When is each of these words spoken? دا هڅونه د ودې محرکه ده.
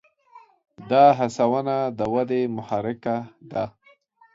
دا 0.89 1.03
هڅونه 1.19 1.75
د 1.97 1.99
ودې 2.13 2.41
محرکه 2.55 3.17
ده. 3.51 3.63